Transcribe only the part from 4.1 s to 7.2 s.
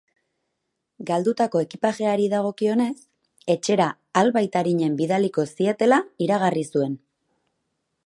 albait arinen bidaliko zietela iragarri zuen.